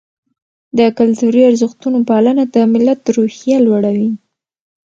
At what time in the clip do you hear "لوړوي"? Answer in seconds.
3.67-4.09